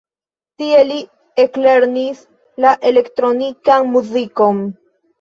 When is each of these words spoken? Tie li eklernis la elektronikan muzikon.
Tie 0.63 0.79
li 0.91 0.97
eklernis 1.43 2.25
la 2.67 2.75
elektronikan 2.95 3.91
muzikon. 3.97 4.69